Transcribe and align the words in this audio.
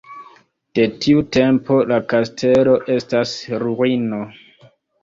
De 0.79 0.85
tiu 1.05 1.21
tempo 1.37 1.77
la 1.93 2.01
kastelo 2.15 2.77
estas 2.99 3.39
ruino. 3.69 4.27